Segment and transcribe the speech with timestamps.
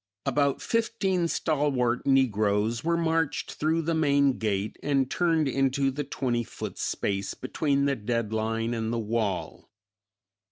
[0.25, 6.43] About fifteen stalwart negroes were marched through the main gate and turned into the twenty
[6.43, 9.69] foot space between the dead line and the wall.